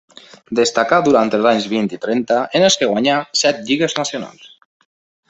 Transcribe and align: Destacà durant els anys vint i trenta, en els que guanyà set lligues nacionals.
Destacà 0.59 0.97
durant 1.07 1.31
els 1.37 1.47
anys 1.49 1.67
vint 1.73 1.89
i 1.97 2.01
trenta, 2.05 2.39
en 2.61 2.65
els 2.71 2.79
que 2.81 2.89
guanyà 2.93 3.19
set 3.43 3.61
lligues 3.69 3.97
nacionals. 4.03 4.49